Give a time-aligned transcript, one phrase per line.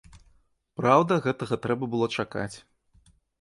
[0.79, 2.51] Праўда, гэтага трэба было чакаць.